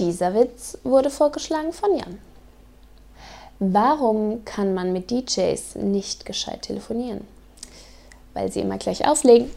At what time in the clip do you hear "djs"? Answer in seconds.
5.10-5.74